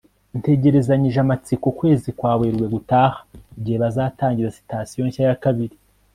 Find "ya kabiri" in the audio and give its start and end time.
5.29-5.75